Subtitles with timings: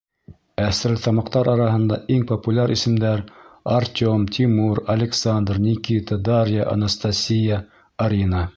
[0.61, 3.21] Ә стәрлетамаҡтар араһында иң популяр исемдәр—
[3.75, 7.61] Артем, Тимур, Александр, Никита, Дарья, Анастасия,
[8.07, 8.47] Арина...